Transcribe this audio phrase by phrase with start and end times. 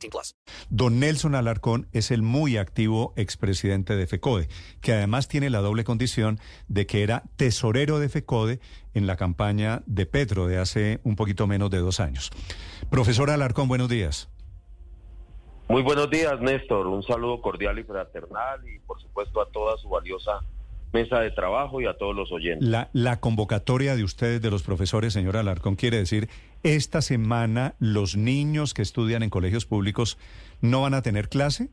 [0.00, 0.36] 18 plus.
[0.70, 4.48] Don Nelson Alarcón es el muy activo expresidente de FECODE,
[4.80, 8.60] que además tiene la doble condición de que era tesorero de FECODE
[8.94, 12.30] en la campaña de Petro de hace un poquito menos de dos años.
[12.90, 14.30] Profesor Alarcón, buenos días.
[15.68, 16.88] Muy buenos días, Néstor.
[16.88, 20.40] Un saludo cordial y fraternal y, por supuesto, a toda su valiosa
[20.92, 22.66] mesa de trabajo y a todos los oyentes.
[22.66, 26.28] La, la convocatoria de ustedes, de los profesores, señor Alarcón, quiere decir,
[26.62, 30.18] esta semana los niños que estudian en colegios públicos
[30.60, 31.68] no van a tener clase.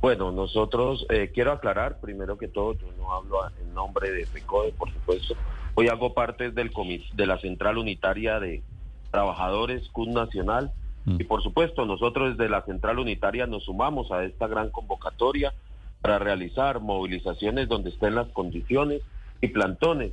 [0.00, 4.72] Bueno, nosotros, eh, quiero aclarar, primero que todo, yo no hablo en nombre de FECODE,
[4.72, 5.34] por supuesto.
[5.74, 6.70] Hoy hago parte del
[7.14, 8.62] de la Central Unitaria de
[9.10, 10.72] Trabajadores CUD Nacional
[11.04, 11.16] Mm.
[11.20, 15.54] Y por supuesto, nosotros desde la Central Unitaria nos sumamos a esta gran convocatoria
[16.00, 19.02] para realizar movilizaciones donde estén las condiciones
[19.40, 20.12] y plantones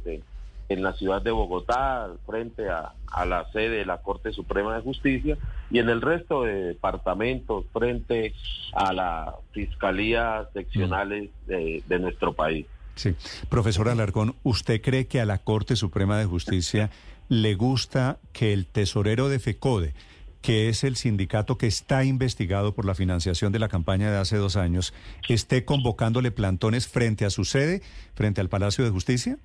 [0.70, 2.94] en la ciudad de Bogotá, frente a,
[3.26, 5.38] la sede de la Corte Suprema de Justicia,
[5.72, 8.34] y en el resto de departamentos, frente
[8.74, 11.50] a las fiscalías seccionales mm.
[11.50, 12.66] de, de nuestro país.
[12.96, 13.16] Sí.
[13.50, 16.90] Profesor Alarcón, ¿usted cree que a la Corte Suprema de Justicia
[17.30, 19.94] le gusta que el tesorero de FECODE,
[20.42, 24.38] que es el sindicato que está investigado por la financiación de la campaña de hace
[24.38, 24.94] dos años,
[25.28, 27.82] esté convocándole plantones frente a su sede,
[28.16, 29.38] frente al Palacio de Justicia?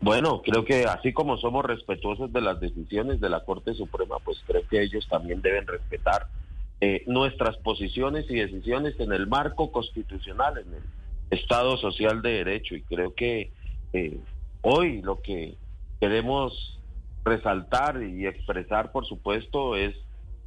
[0.00, 4.42] Bueno, creo que así como somos respetuosos de las decisiones de la Corte Suprema, pues
[4.46, 6.26] creo que ellos también deben respetar
[6.80, 10.82] eh, nuestras posiciones y decisiones en el marco constitucional, en el
[11.30, 12.74] Estado Social de Derecho.
[12.74, 13.52] Y creo que
[13.92, 14.18] eh,
[14.60, 15.54] hoy lo que
[16.00, 16.78] queremos
[17.24, 19.94] resaltar y expresar, por supuesto, es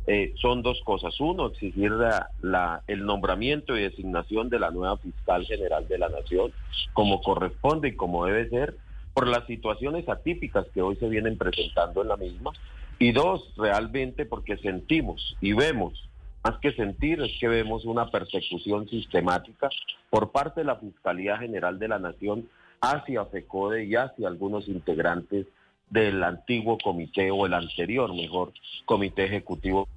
[0.08, 1.20] eh, son dos cosas.
[1.20, 6.53] Uno, exigir la, el nombramiento y designación de la nueva fiscal general de la Nación,
[6.94, 8.78] como corresponde y como debe ser,
[9.17, 12.51] por las situaciones atípicas que hoy se vienen presentando en la misma.
[13.00, 16.07] Y dos, realmente porque sentimos y vemos,
[16.44, 19.69] más que sentir, es que vemos una persecución sistemática
[20.11, 22.47] por parte de la Fiscalía General de la Nación
[22.79, 25.47] hacia FECODE y hacia algunos integrantes
[25.89, 28.53] del antiguo comité o el anterior, mejor,
[28.85, 29.88] comité ejecutivo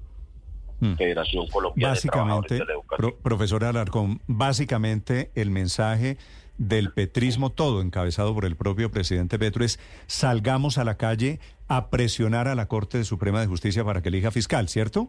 [0.80, 0.94] hmm.
[0.94, 3.16] Federación Colombiana básicamente, de, Educación.
[3.22, 6.16] profesor Alarcón, básicamente el mensaje
[6.60, 11.88] del petrismo todo, encabezado por el propio presidente Petro, es salgamos a la calle a
[11.88, 15.08] presionar a la Corte Suprema de Justicia para que elija fiscal, ¿cierto?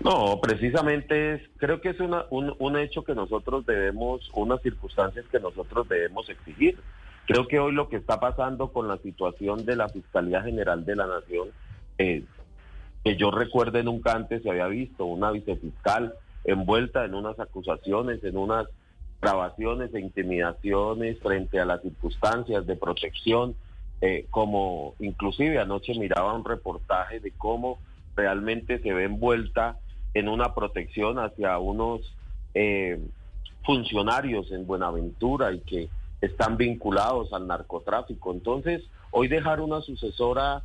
[0.00, 5.24] No, precisamente es, creo que es una, un, un hecho que nosotros debemos, unas circunstancias
[5.30, 6.76] que nosotros debemos exigir.
[7.26, 10.96] Creo que hoy lo que está pasando con la situación de la Fiscalía General de
[10.96, 11.50] la Nación,
[11.98, 12.24] es
[13.04, 18.36] que yo recuerde nunca antes se había visto una vicefiscal envuelta en unas acusaciones, en
[18.36, 18.66] unas
[19.24, 23.54] grabaciones e intimidaciones frente a las circunstancias de protección,
[24.02, 27.78] eh, como inclusive anoche miraba un reportaje de cómo
[28.14, 29.78] realmente se ve envuelta
[30.12, 32.02] en una protección hacia unos
[32.52, 33.00] eh,
[33.64, 35.88] funcionarios en Buenaventura y que
[36.20, 38.30] están vinculados al narcotráfico.
[38.30, 40.62] Entonces, hoy dejar una sucesora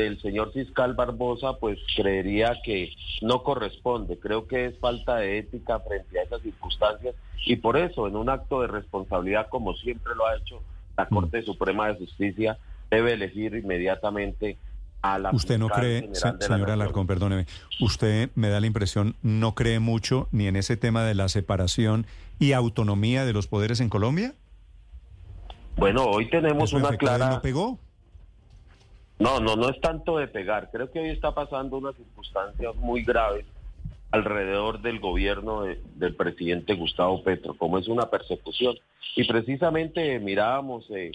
[0.00, 2.92] del señor fiscal Barbosa, pues creería que
[3.22, 4.18] no corresponde.
[4.18, 7.14] Creo que es falta de ética frente a esas circunstancias
[7.46, 10.62] y por eso, en un acto de responsabilidad, como siempre lo ha hecho
[10.96, 11.14] la mm.
[11.14, 12.58] Corte Suprema de Justicia,
[12.90, 14.56] debe elegir inmediatamente
[15.02, 16.10] a la Usted no cree,
[16.40, 17.46] señora Alarcón, perdóneme,
[17.80, 22.06] usted me da la impresión, no cree mucho ni en ese tema de la separación
[22.38, 24.34] y autonomía de los poderes en Colombia?
[25.76, 27.30] Bueno, hoy tenemos una clara...
[27.30, 27.78] ¿No pegó?
[29.18, 30.70] No, no, no es tanto de pegar.
[30.70, 33.44] Creo que hoy está pasando una circunstancia muy grave
[34.10, 38.76] alrededor del gobierno del presidente Gustavo Petro, como es una persecución.
[39.16, 41.12] Y precisamente mirábamos eh,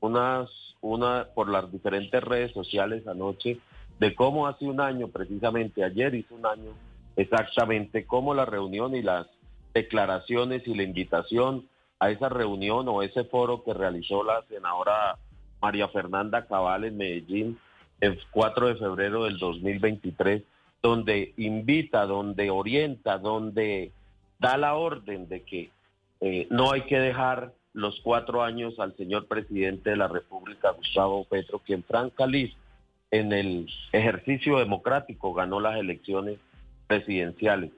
[0.00, 0.50] unas,
[0.80, 3.58] una, por las diferentes redes sociales anoche
[3.98, 6.72] de cómo hace un año, precisamente ayer hizo un año
[7.16, 9.26] exactamente, cómo la reunión y las
[9.72, 11.66] declaraciones y la invitación
[11.98, 15.16] a esa reunión o ese foro que realizó la senadora
[15.60, 17.58] María Fernanda Cabal en Medellín
[18.00, 20.42] el 4 de febrero del 2023,
[20.82, 23.92] donde invita, donde orienta, donde
[24.38, 25.70] da la orden de que
[26.20, 31.24] eh, no hay que dejar los cuatro años al señor presidente de la República, Gustavo
[31.24, 32.54] Petro, quien Franca Liz
[33.10, 36.38] en el ejercicio democrático ganó las elecciones
[36.86, 37.70] presidenciales.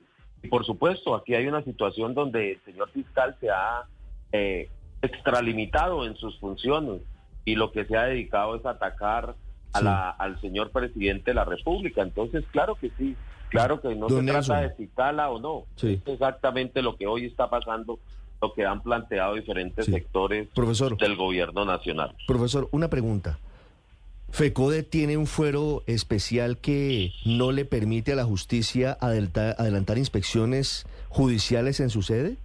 [0.42, 3.84] Y por supuesto, aquí hay una situación donde el señor fiscal se ha
[4.32, 4.69] eh,
[5.02, 7.02] extralimitado en sus funciones
[7.48, 9.34] y lo que se ha dedicado es atacar
[9.72, 12.02] a la, al señor presidente de la República.
[12.02, 13.16] Entonces, claro que sí,
[13.48, 15.64] claro que no se trata de si cala o no.
[15.82, 17.98] Es exactamente lo que hoy está pasando,
[18.42, 20.48] lo que han planteado diferentes sectores
[20.98, 22.14] del gobierno nacional.
[22.26, 23.38] Profesor, una pregunta.
[24.30, 31.80] FECODE tiene un fuero especial que no le permite a la justicia adelantar inspecciones judiciales
[31.80, 32.36] en su sede?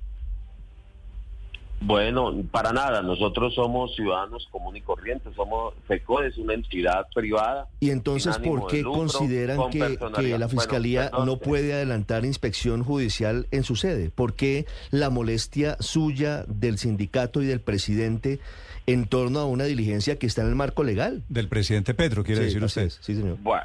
[1.85, 3.01] Bueno, para nada.
[3.01, 5.33] Nosotros somos ciudadanos comunes y corrientes.
[5.35, 7.67] Somos FECODE, es una entidad privada.
[7.79, 13.75] ¿Y entonces por qué consideran que, la Fiscalía no puede adelantar inspección judicial en su
[13.75, 14.09] sede?
[14.09, 18.39] ¿Por qué la molestia suya del sindicato y del presidente
[18.85, 21.23] en torno a una diligencia que está en el marco legal?
[21.27, 22.89] Del presidente Petro, quiere decir usted.
[22.89, 23.37] Sí, señor.
[23.41, 23.63] Bueno.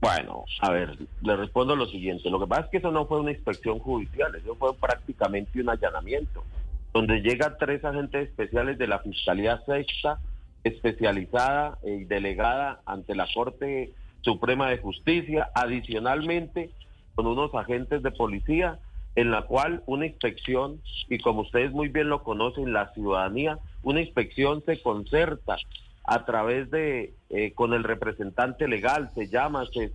[0.00, 2.30] Bueno, a ver, le respondo lo siguiente.
[2.30, 5.70] Lo que pasa es que eso no fue una inspección judicial, eso fue prácticamente un
[5.70, 6.44] allanamiento
[6.92, 10.18] donde llegan tres agentes especiales de la Fiscalía Sexta,
[10.64, 13.92] especializada y delegada ante la Corte
[14.22, 16.70] Suprema de Justicia, adicionalmente
[17.14, 18.78] con unos agentes de policía,
[19.14, 24.00] en la cual una inspección, y como ustedes muy bien lo conocen, la ciudadanía, una
[24.00, 25.56] inspección se concerta
[26.04, 29.90] a través de, eh, con el representante legal, se llama, se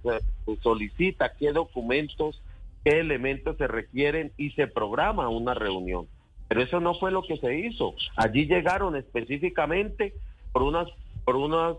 [0.61, 2.41] solicita qué documentos,
[2.83, 6.07] qué elementos se requieren y se programa una reunión.
[6.53, 7.95] Pero eso no fue lo que se hizo.
[8.15, 10.13] Allí llegaron específicamente
[10.51, 10.87] por unas
[11.25, 11.73] por una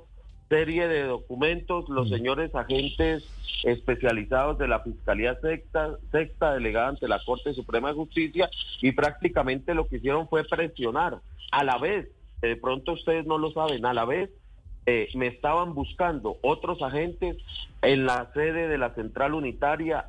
[0.48, 3.22] serie de documentos los señores agentes
[3.62, 8.50] especializados de la Fiscalía Sexta, Sexta delegada ante la Corte Suprema de Justicia
[8.82, 11.20] y prácticamente lo que hicieron fue presionar
[11.52, 12.08] a la vez,
[12.42, 14.28] de pronto ustedes no lo saben, a la vez
[14.86, 17.36] eh, me estaban buscando otros agentes
[17.80, 20.06] en la sede de la central unitaria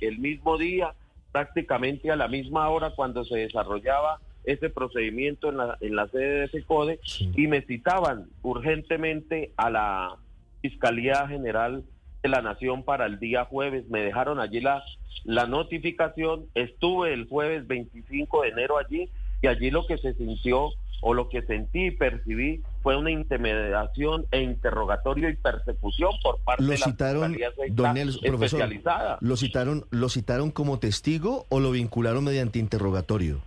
[0.00, 0.94] el mismo día
[1.32, 6.40] prácticamente a la misma hora cuando se desarrollaba ese procedimiento en la, en la sede
[6.40, 7.00] de ese CODE
[7.36, 10.16] y me citaban urgentemente a la
[10.62, 11.84] Fiscalía General
[12.22, 13.88] de la Nación para el día jueves.
[13.88, 14.82] Me dejaron allí la,
[15.24, 16.46] la notificación.
[16.54, 19.08] Estuve el jueves 25 de enero allí
[19.42, 20.70] y allí lo que se sintió
[21.02, 26.64] o lo que sentí y percibí fue una intimidación e interrogatorio y persecución por parte
[26.64, 29.18] de la Fiscalía don especializada.
[29.20, 33.40] ¿Lo citaron, ¿Lo citaron como testigo o lo vincularon mediante interrogatorio?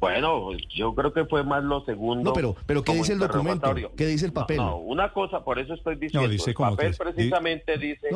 [0.00, 2.30] Bueno, yo creo que fue más lo segundo.
[2.30, 3.74] No, pero, pero ¿qué dice el documento?
[3.96, 4.58] ¿Qué dice el papel?
[4.58, 6.30] No, una cosa, por eso estoy diciendo.
[6.30, 8.08] el papel precisamente dice,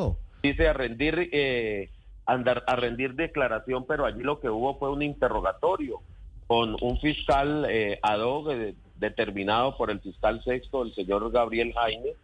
[0.43, 1.90] dice a rendir, eh,
[2.25, 6.00] andar, a rendir declaración, pero allí lo que hubo fue un interrogatorio
[6.46, 11.75] con un fiscal eh, ad hoc eh, determinado por el fiscal sexto, el señor Gabriel
[11.75, 12.14] Jaime,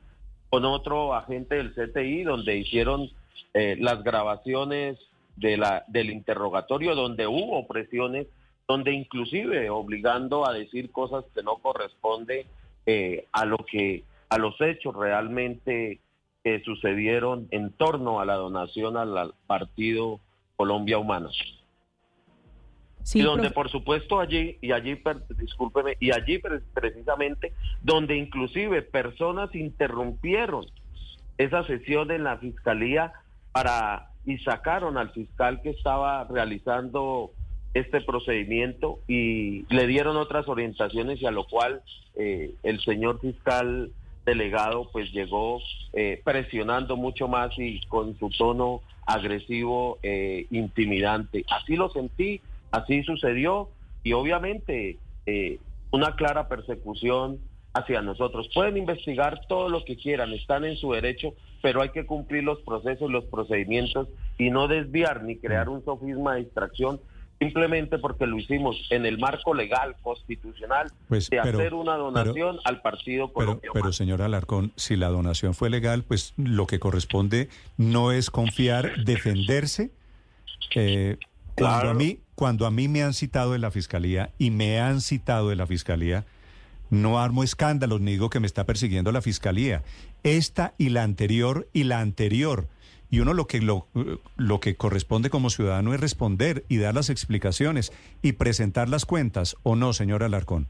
[0.48, 3.10] con otro agente del CTI, donde hicieron
[3.52, 4.98] eh, las grabaciones
[5.36, 8.26] del interrogatorio, donde hubo presiones,
[8.66, 12.46] donde inclusive obligando a decir cosas que no corresponde
[13.32, 16.00] a lo que a los hechos realmente
[16.42, 20.18] que sucedieron en torno a la donación al partido
[20.56, 21.28] Colombia Humana
[23.14, 25.00] y donde por supuesto allí, y allí,
[25.36, 26.40] discúlpeme, y allí
[26.74, 27.52] precisamente,
[27.82, 30.66] donde inclusive personas interrumpieron
[31.38, 33.12] esa sesión en la fiscalía
[33.52, 37.32] para y sacaron al fiscal que estaba realizando
[37.72, 41.82] este procedimiento y le dieron otras orientaciones y a lo cual
[42.16, 43.90] eh, el señor fiscal
[44.26, 45.60] delegado pues llegó
[45.94, 51.44] eh, presionando mucho más y con su tono agresivo, eh, intimidante.
[51.48, 53.70] Así lo sentí Así sucedió
[54.02, 55.58] y obviamente eh,
[55.90, 57.38] una clara persecución
[57.74, 58.48] hacia nosotros.
[58.54, 62.60] Pueden investigar todo lo que quieran, están en su derecho, pero hay que cumplir los
[62.60, 64.08] procesos, los procedimientos
[64.38, 67.00] y no desviar ni crear un sofisma de distracción
[67.38, 72.82] simplemente porque lo hicimos en el marco legal, constitucional, pues, de hacer una donación al
[72.82, 78.12] partido Pero, pero señor Alarcón, si la donación fue legal, pues lo que corresponde no
[78.12, 79.92] es confiar, defenderse.
[80.74, 81.16] Eh,
[81.58, 85.00] cuando a mí, cuando a mí me han citado de la fiscalía y me han
[85.00, 86.24] citado de la fiscalía,
[86.90, 89.82] no armo escándalos ni digo que me está persiguiendo la fiscalía.
[90.22, 92.66] Esta y la anterior y la anterior.
[93.10, 93.86] Y uno lo que lo,
[94.36, 99.56] lo que corresponde como ciudadano es responder y dar las explicaciones y presentar las cuentas,
[99.62, 100.68] ¿o no, señor Alarcón?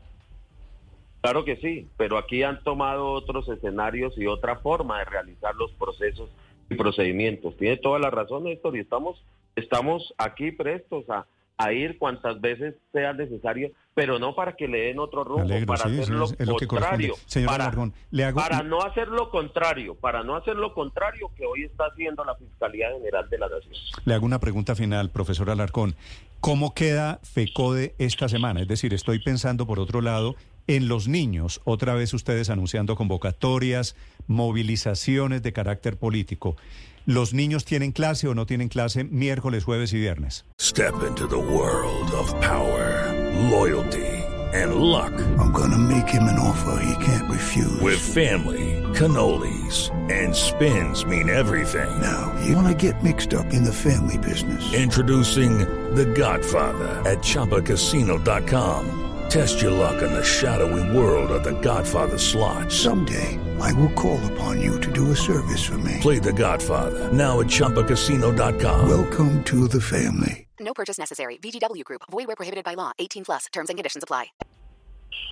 [1.20, 5.72] Claro que sí, pero aquí han tomado otros escenarios y otra forma de realizar los
[5.72, 6.30] procesos
[6.70, 7.56] y procedimientos.
[7.56, 9.22] Tiene toda la razón, Héctor, y estamos,
[9.56, 11.26] estamos aquí prestos a
[11.58, 15.84] a ir cuantas veces sea necesario, pero no para que le den otro rumbo, para
[15.84, 16.28] hacer lo
[16.68, 17.72] contrario, para,
[18.32, 22.36] para no hacer lo contrario, para no hacer lo contrario que hoy está haciendo la
[22.36, 23.74] Fiscalía General de la Nación.
[24.04, 25.96] Le hago una pregunta final, profesor Alarcón.
[26.40, 28.60] ¿Cómo queda FECODE esta semana?
[28.60, 30.36] Es decir, estoy pensando por otro lado
[30.68, 33.96] en los niños, otra vez ustedes anunciando convocatorias,
[34.26, 36.56] movilizaciones de carácter político.
[37.06, 40.44] ¿Los niños tienen clase o no tienen clase miércoles, jueves y viernes?
[40.60, 43.12] Step into the world of power,
[43.50, 44.18] loyalty
[44.52, 45.12] and luck.
[45.38, 47.80] I'm gonna make him an offer he can't refuse.
[47.80, 51.90] With family, cannolis and spins mean everything.
[52.00, 54.72] Now, you wanna get mixed up in the family business.
[54.74, 55.58] Introducing
[55.94, 59.07] The Godfather at chapacasino.com.
[59.28, 62.72] Test your luck in the shadowy world of the Godfather slot.
[62.72, 65.98] Someday, I will call upon you to do a service for me.
[66.00, 68.88] Play the Godfather, now at Chumpacasino.com.
[68.88, 70.46] Welcome to the family.
[70.58, 71.36] No purchase necessary.
[71.42, 72.02] VGW Group.
[72.10, 72.92] Void where prohibited by law.
[72.98, 73.46] 18 plus.
[73.52, 74.32] Terms and conditions apply.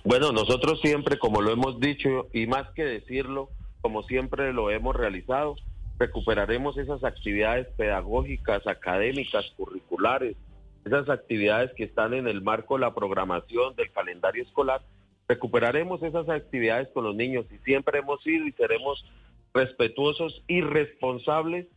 [0.05, 3.49] Bueno, nosotros siempre, como lo hemos dicho, y más que decirlo,
[3.81, 5.55] como siempre lo hemos realizado,
[5.97, 10.37] recuperaremos esas actividades pedagógicas, académicas, curriculares,
[10.87, 14.81] esas actividades que están en el marco de la programación del calendario escolar,
[15.27, 19.05] recuperaremos esas actividades con los niños y siempre hemos sido y seremos
[19.53, 21.67] respetuosos y responsables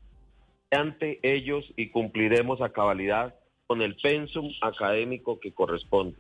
[0.71, 3.35] ante ellos y cumpliremos a cabalidad
[3.67, 6.17] con el pensum académico que corresponde.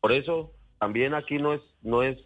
[0.00, 2.18] Por eso también aquí no es no es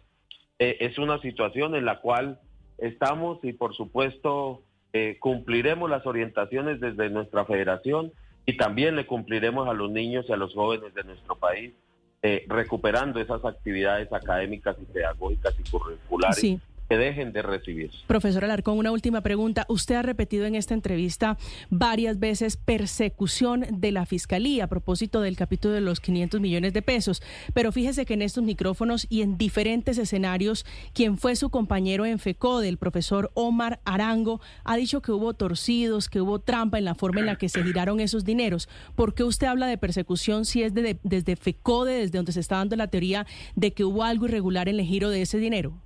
[0.59, 2.39] eh, es una situación en la cual
[2.77, 8.13] estamos y por supuesto eh, cumpliremos las orientaciones desde nuestra federación
[8.45, 11.73] y también le cumpliremos a los niños y a los jóvenes de nuestro país
[12.21, 17.91] eh, recuperando esas actividades académicas y pedagógicas y curriculares que dejen de recibir.
[18.07, 19.65] Profesor Alarcón, una última pregunta.
[19.69, 21.37] Usted ha repetido en esta entrevista
[21.69, 26.81] varias veces persecución de la Fiscalía a propósito del capítulo de los 500 millones de
[26.81, 27.21] pesos,
[27.53, 32.19] pero fíjese que en estos micrófonos y en diferentes escenarios, quien fue su compañero en
[32.19, 36.95] FECODE, el profesor Omar Arango, ha dicho que hubo torcidos, que hubo trampa en la
[36.95, 38.69] forma en la que se giraron esos dineros.
[38.95, 42.75] ¿Por qué usted habla de persecución si es desde FECODE, desde donde se está dando
[42.75, 43.25] la teoría
[43.55, 45.84] de que hubo algo irregular en el giro de ese dinero?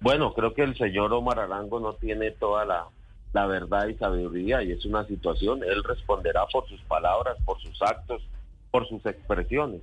[0.00, 4.72] Bueno, creo que el señor Omar Arango no tiene toda la, verdad y sabiduría y
[4.72, 8.22] es una situación, él responderá por sus palabras, por sus actos,
[8.70, 9.80] por sus expresiones.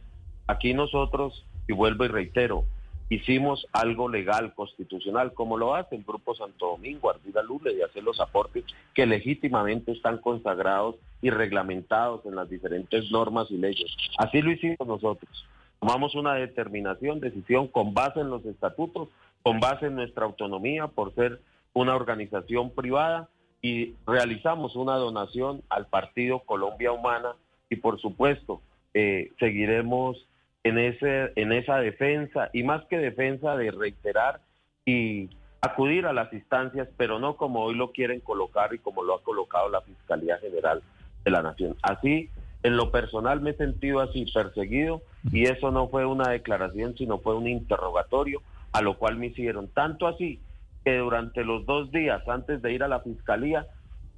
[0.48, 2.65] Aquí nosotros, y vuelvo y reitero,
[3.10, 8.03] hicimos algo legal, constitucional, como lo hace el Grupo Santo Domingo, Ardila Lule, y hacer
[8.03, 13.95] los aportes que legítimamente están consagrados y reglamentados en las diferentes normas y leyes.
[14.17, 15.45] Así lo hicimos nosotros.
[15.79, 19.10] Tomamos una determinación, decisión con base en los estatutos
[19.46, 21.40] con base en nuestra autonomía por ser
[21.72, 23.30] una organización privada
[23.62, 27.36] y realizamos una donación al Partido Colombia Humana
[27.70, 28.64] y por supuesto
[28.96, 30.18] eh, seguiremos
[30.64, 34.42] en, ese, en esa defensa y más que defensa de reiterar
[34.84, 35.30] y
[35.62, 39.22] acudir a las instancias, pero no como hoy lo quieren colocar y como lo ha
[39.22, 40.82] colocado la Fiscalía General
[41.24, 41.75] de la Nación.
[41.84, 42.32] Así,
[42.64, 47.20] en lo personal me he sentido así perseguido y eso no fue una declaración, sino
[47.20, 48.42] fue un interrogatorio
[48.75, 49.70] a lo cual me hicieron.
[49.70, 50.41] Tanto así
[50.84, 53.65] que durante los dos días antes de ir a la fiscalía,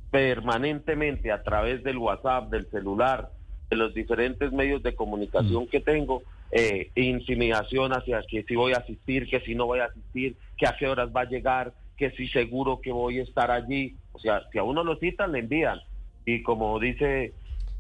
[0.10, 3.30] permanentemente a través del WhatsApp, del celular,
[3.70, 5.68] de los diferentes medios de comunicación mm.
[5.68, 9.86] que tengo, eh, intimidación hacia que si voy a asistir, que si no voy a
[9.86, 13.52] asistir, que a qué horas va a llegar, que si seguro que voy a estar
[13.52, 13.96] allí.
[14.14, 15.80] O sea, si a uno lo citan, le envían.
[16.26, 17.34] Y como dice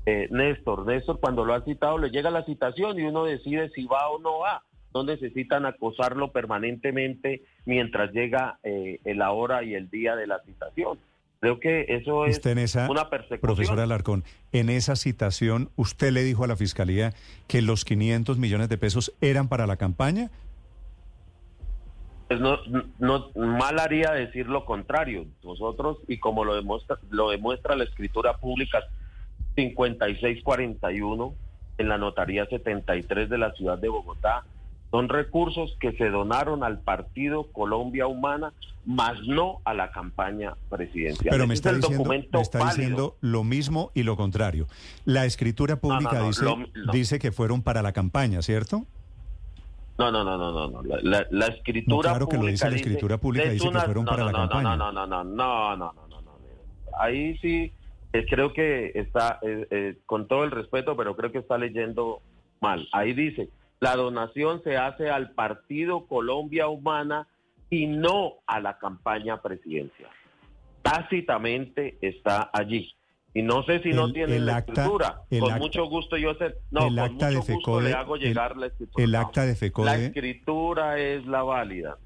[0.05, 3.85] eh, Néstor, Néstor cuando lo ha citado le llega la citación y uno decide si
[3.87, 4.63] va o no va
[4.93, 10.99] no necesitan acosarlo permanentemente mientras llega eh, la hora y el día de la citación.
[11.39, 12.41] Creo que eso es
[12.89, 13.39] una persecución.
[13.41, 17.13] Profesor Alarcón, en esa citación, ¿usted le dijo a la Fiscalía
[17.47, 20.31] que los 500 millones de pesos eran para la campaña?
[22.27, 22.57] Pues no,
[22.97, 25.27] no, mal haría decir lo contrario.
[25.43, 28.79] Nosotros, y como lo demuestra, lo demuestra la escritura pública
[29.55, 31.35] 5641
[31.77, 34.43] en la notaría 73 de la ciudad de Bogotá,
[34.91, 38.53] son recursos que se donaron al partido Colombia Humana,
[38.85, 41.29] más no a la campaña presidencial.
[41.29, 44.67] Pero me está, diciendo, lo mismo y lo contrario.
[45.03, 46.45] La escritura pública dice,
[46.93, 48.85] dice que fueron para la campaña, ¿cierto?
[49.97, 50.83] No, no, no, no, no.
[50.83, 54.31] La, la, escritura claro que lo dice la escritura pública, dice que fueron para la
[54.31, 54.77] campaña.
[54.77, 56.37] No, no, no, no, no, no, no, no, no.
[56.99, 57.73] Ahí sí
[58.29, 59.39] creo que está,
[60.05, 62.21] con todo el respeto, pero creo que está leyendo
[62.61, 62.87] mal.
[62.93, 67.27] Ahí dice la donación se hace al Partido Colombia Humana
[67.69, 70.09] y no a la campaña presidencial.
[70.81, 72.93] Tácitamente está allí.
[73.33, 75.21] Y no sé si no tiene la escritura.
[75.39, 76.55] con mucho gusto yo sé.
[76.71, 79.03] No, el acta de FECODE, le hago llegar el, la escritura.
[79.03, 79.85] El acta de FECODE.
[79.85, 81.97] La escritura es la válida.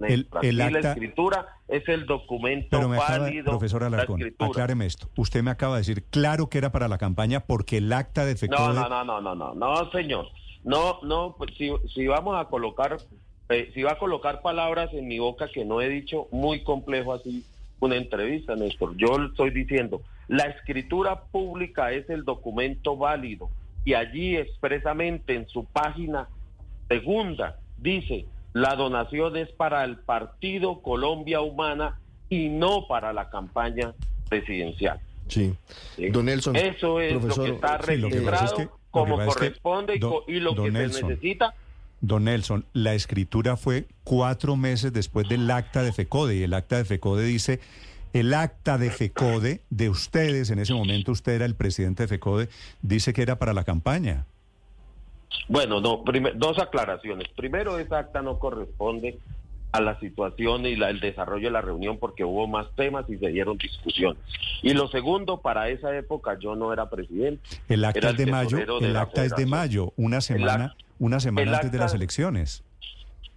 [0.00, 3.50] El, la escritura es el documento Pero me acaba, válido.
[3.50, 5.08] Profesor Alarcón, acláreme esto.
[5.16, 8.34] Usted me acaba de decir claro que era para la campaña porque el acta de
[8.36, 8.74] FECODE...
[8.74, 10.26] No, no, no, no, no, no, señor.
[10.64, 12.96] No, no, pues, si, si vamos a colocar,
[13.48, 17.12] eh, si va a colocar palabras en mi boca que no he dicho, muy complejo
[17.12, 17.44] así
[17.80, 18.96] una entrevista, Néstor.
[18.96, 23.50] Yo estoy diciendo, la escritura pública es el documento válido
[23.84, 26.28] y allí expresamente en su página
[26.88, 33.94] segunda dice, la donación es para el Partido Colombia Humana y no para la campaña
[34.28, 35.00] presidencial.
[35.26, 35.54] Sí.
[36.12, 36.54] Don Nelson.
[36.54, 41.54] Eso es lo que está registrado como corresponde y, lo que se necesita
[42.02, 46.78] Don Nelson, la escritura fue cuatro meses después del acta de FECODE y el acta
[46.78, 47.60] de FECODE dice,
[48.12, 52.48] el acta de FECODE de ustedes, en ese momento usted era el presidente de FECODE,
[52.82, 54.26] dice que era para la campaña.
[55.48, 56.02] Bueno, no,
[56.34, 57.28] dos aclaraciones.
[57.36, 59.18] Primero, esa acta no corresponde
[59.72, 63.16] a la situación y la, el desarrollo de la reunión porque hubo más temas y
[63.16, 64.22] se dieron discusiones.
[64.62, 67.42] Y lo segundo, para esa época yo no era presidente.
[67.68, 71.72] El acta es de mayo, el acta es de mayo, una semana, una semana antes
[71.72, 72.62] de las elecciones.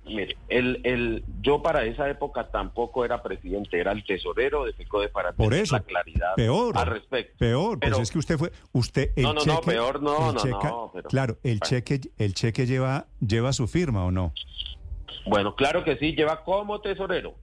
[0.07, 5.09] Mire, el, el, yo para esa época tampoco era presidente, era el tesorero de FECODE
[5.09, 7.33] para Por tener eso, la claridad peor, al respecto.
[7.39, 10.43] Peor, pues es que usted fue, usted el no, no, cheque, no, peor no, no,
[10.43, 14.31] no, pero- claro, el cheque, el cheque lleva, lleva su firma o no.
[15.25, 17.35] Bueno, claro que sí, lleva como tesorero.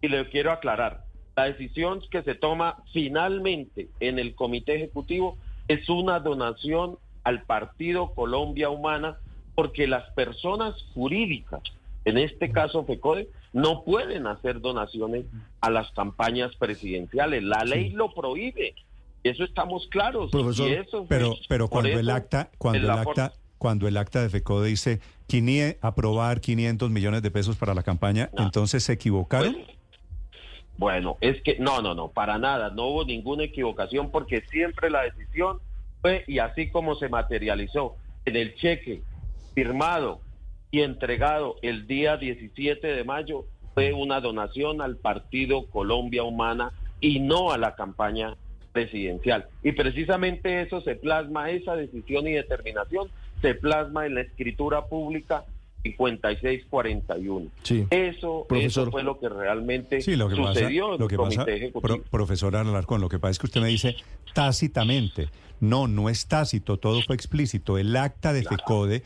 [0.00, 1.04] Y le quiero aclarar,
[1.36, 5.36] la decisión que se toma finalmente en el comité ejecutivo
[5.68, 9.18] es una donación al Partido Colombia Humana
[9.54, 11.62] porque las personas jurídicas,
[12.04, 15.24] en este caso FECODE, no pueden hacer donaciones
[15.60, 17.42] a las campañas presidenciales.
[17.42, 18.74] La ley lo prohíbe.
[19.24, 20.30] Eso estamos claros.
[20.30, 24.28] Profesor, Y eso, Pero, pero cuando el acta, cuando el acta, cuando el acta de
[24.28, 28.44] FECODE dice "Quinie- aprobar 500 millones de pesos para la campaña, No.
[28.44, 29.54] entonces se equivocaron.
[29.54, 29.76] Pues,
[30.78, 35.02] Bueno, es que no, no, no, para nada, no hubo ninguna equivocación porque siempre la
[35.04, 35.58] decisión
[36.02, 37.96] fue y así como se materializó
[38.26, 39.00] en el cheque
[39.54, 40.20] firmado
[40.70, 47.20] y entregado el día 17 de mayo fue una donación al Partido Colombia Humana y
[47.20, 48.36] no a la campaña
[48.72, 49.46] presidencial.
[49.62, 53.08] Y precisamente eso se plasma, esa decisión y determinación
[53.42, 55.44] se plasma en la escritura pública
[55.84, 57.46] 5641.
[57.62, 57.86] Sí.
[57.90, 58.82] Eso, Profesor.
[58.84, 61.50] eso fue lo que realmente Sí, lo que pasa, sucedió en lo que comité pasa,
[61.52, 61.80] ejecutivo.
[61.80, 63.96] pro- profesor Alarcón, lo que pasa es que usted me dice
[64.34, 65.28] tácitamente.
[65.60, 67.78] No, no es tácito, todo fue explícito.
[67.78, 69.02] El acta de FECODE,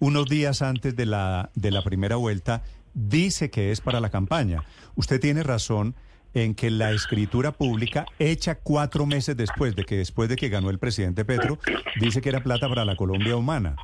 [0.00, 2.62] unos días antes de la, de la primera vuelta,
[2.94, 4.64] dice que es para la campaña.
[4.96, 5.94] Usted tiene razón
[6.34, 10.68] en que la escritura pública, hecha cuatro meses después de que después de que ganó
[10.70, 11.58] el presidente Petro,
[12.00, 13.76] dice que era plata para la Colombia humana.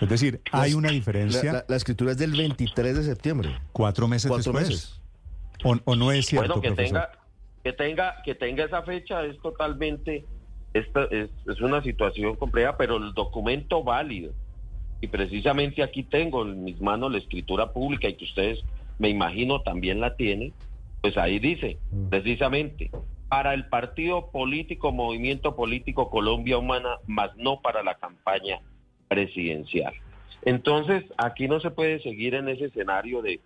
[0.00, 3.50] Es decir, hay una La, diferencia la- la escritura es del 23 de septiembre.
[3.72, 4.68] cuatro meses Cuatro después.
[4.68, 5.00] meses.
[5.62, 6.98] O, o no es cierto, bueno, que profesor?
[6.98, 7.10] tenga,
[7.62, 10.24] que tenga, que tenga esa fecha es totalmente,
[10.74, 14.32] esta es, es una situación compleja, pero el documento válido.
[15.00, 18.60] Y precisamente aquí tengo en mis manos la escritura pública y que ustedes,
[18.98, 20.52] me imagino, también la tienen.
[21.04, 21.76] Pues ahí dice,
[22.08, 22.90] precisamente,
[23.28, 28.62] para el partido político, movimiento político Colombia Humana, más no para la campaña
[29.06, 29.92] presidencial.
[30.46, 33.40] Entonces, aquí no se puede seguir en ese escenario de,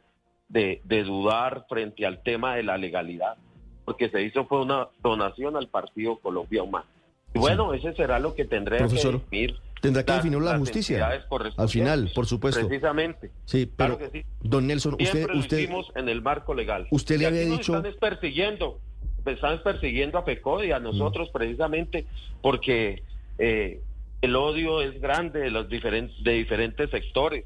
[0.48, 3.36] de, de dudar frente al tema de la legalidad,
[3.84, 6.86] porque se hizo fue una donación al Partido Colombia Humana.
[7.34, 9.60] Y bueno, ese será lo que Profesor, que definir.
[9.80, 11.08] Tendrá que definirlo la justicia.
[11.56, 12.66] Al final, por supuesto.
[12.66, 13.30] Precisamente.
[13.44, 14.26] Sí, pero Claro que sí.
[14.42, 16.86] don Nelson, usted, lo usted, hicimos en el marco legal.
[16.90, 18.80] usted le Y había dicho- Están es persiguiendo,
[19.24, 22.06] están persiguiendo a FECODE y a nosotros precisamente
[22.42, 23.02] porque
[23.38, 23.80] eh,
[24.22, 27.44] el odio es grande de los diferentes de diferentes sectores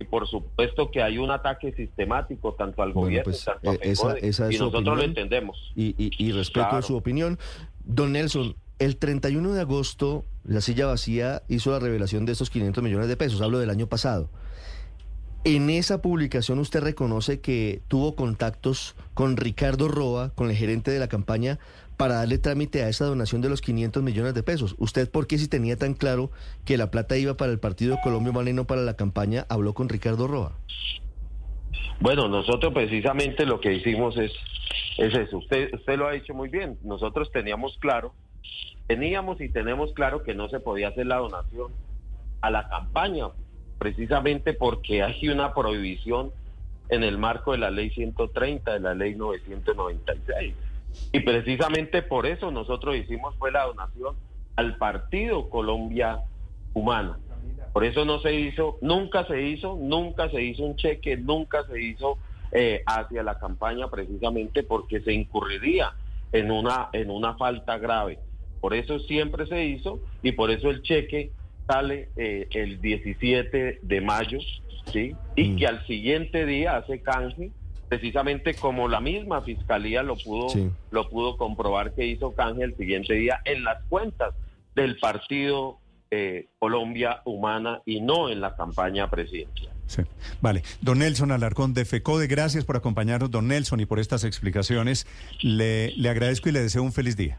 [0.00, 3.74] y por supuesto que hay un ataque sistemático tanto al Bueno, gobierno pues, tanto a
[3.74, 5.72] eh, esa- FECODE, esa es y nosotros lo entendemos.
[5.76, 6.82] y, y- y respeto Claro.
[6.86, 7.38] su opinión.
[7.84, 12.82] Don Nelson, el 31 de agosto, la silla vacía hizo la revelación de estos 500
[12.82, 14.30] millones de pesos, hablo del año pasado.
[15.44, 20.98] En esa publicación usted reconoce que tuvo contactos con Ricardo Roa, con el gerente de
[20.98, 21.58] la campaña,
[21.96, 24.74] para darle trámite a esa donación de los 500 millones de pesos.
[24.78, 26.30] ¿Usted por qué si tenía tan claro
[26.64, 29.88] que la plata iba para el Partido de Colombia Humana para la campaña, habló con
[29.88, 30.56] Ricardo Roa?
[32.00, 34.32] Bueno, nosotros precisamente lo que hicimos es,
[34.98, 35.38] es eso.
[35.38, 36.78] Usted, usted lo ha dicho muy bien.
[36.82, 38.14] Nosotros teníamos claro,
[38.86, 41.72] teníamos y tenemos claro que no se podía hacer la donación
[42.40, 43.26] a la campaña,
[43.78, 46.32] precisamente porque hay una prohibición
[46.88, 50.54] en el marco de la ley 130, de la ley 996.
[51.12, 54.16] Y precisamente por eso nosotros hicimos fue la donación
[54.56, 56.20] al partido Colombia
[56.74, 57.18] Humana.
[57.72, 61.80] Por eso no se hizo, nunca se hizo, nunca se hizo un cheque, nunca se
[61.80, 62.18] hizo
[62.50, 65.92] eh, hacia la campaña precisamente porque se incurriría
[66.32, 68.18] en una, en una falta grave.
[68.60, 71.32] Por eso siempre se hizo y por eso el cheque
[71.66, 74.38] sale eh, el 17 de mayo,
[74.92, 75.14] ¿sí?
[75.36, 75.56] Y mm.
[75.56, 77.50] que al siguiente día hace canje,
[77.88, 80.48] precisamente como la misma fiscalía lo pudo,
[80.90, 84.34] lo pudo comprobar que hizo canje el siguiente día en las cuentas
[84.74, 85.78] del partido
[86.10, 89.72] eh, Colombia Humana y no en la campaña presidencial.
[89.86, 90.02] Sí.
[90.40, 90.62] Vale.
[90.80, 95.06] Don Nelson Alarcón de FECODE, gracias por acompañarnos, don Nelson, y por estas explicaciones.
[95.40, 97.38] Le, le agradezco y le deseo un feliz día.